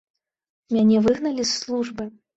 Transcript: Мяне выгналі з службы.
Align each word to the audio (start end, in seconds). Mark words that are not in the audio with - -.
Мяне 0.77 0.97
выгналі 1.09 1.41
з 1.51 1.55
службы. 1.59 2.13